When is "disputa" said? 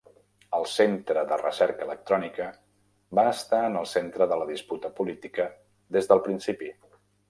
4.53-4.95